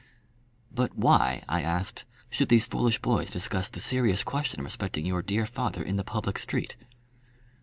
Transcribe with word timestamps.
"But 0.73 0.97
why," 0.97 1.43
I 1.47 1.61
asked, 1.61 2.05
"should 2.31 2.49
these 2.49 2.65
foolish 2.65 2.99
boys 3.03 3.29
discuss 3.29 3.69
the 3.69 3.79
serious 3.79 4.23
question 4.23 4.63
respecting 4.63 5.05
your 5.05 5.21
dear 5.21 5.45
father 5.45 5.83
in 5.83 5.97
the 5.97 6.03
public 6.03 6.39
street?" 6.39 6.75